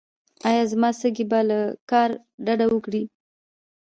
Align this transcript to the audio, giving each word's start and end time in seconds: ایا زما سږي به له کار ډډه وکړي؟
ایا 0.47 0.63
زما 0.71 0.89
سږي 0.99 1.25
به 1.31 1.39
له 1.49 1.59
کار 1.91 2.09
ډډه 2.45 2.65
وکړي؟ 2.69 3.03